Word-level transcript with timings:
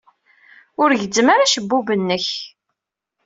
Ur 0.81 0.89
gezzem 1.01 1.27
ara 1.33 1.45
acebbub-nnek! 1.45 2.27